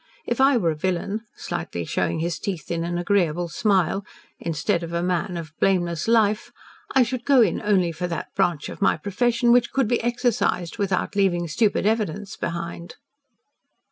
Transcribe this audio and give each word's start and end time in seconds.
If 0.25 0.41
I 0.41 0.57
were 0.57 0.71
a 0.71 0.75
villain," 0.75 1.21
slightly 1.35 1.85
showing 1.85 2.21
his 2.21 2.39
teeth 2.39 2.71
in 2.71 2.83
an 2.83 2.97
agreeable 2.97 3.49
smile 3.49 4.03
"instead 4.39 4.81
of 4.81 4.93
a 4.93 5.03
man 5.03 5.37
of 5.37 5.51
blameless 5.59 6.07
life, 6.07 6.51
I 6.95 7.03
should 7.03 7.23
go 7.23 7.41
in 7.43 7.61
only 7.61 7.91
for 7.91 8.07
that 8.07 8.33
branch 8.33 8.67
of 8.67 8.81
my 8.81 8.97
profession 8.97 9.51
which 9.51 9.71
could 9.71 9.87
be 9.87 10.01
exercised 10.01 10.79
without 10.79 11.15
leaving 11.15 11.47
stupid 11.47 11.85
evidence 11.85 12.35
behind." 12.35 12.95